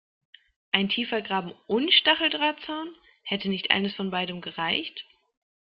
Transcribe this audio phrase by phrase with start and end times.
[0.71, 5.05] Ein tiefer Graben und Stacheldrahtzaun– hätte nicht eines von beidem gereicht?